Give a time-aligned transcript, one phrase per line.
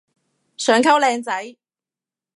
[0.57, 1.55] 想溝靚仔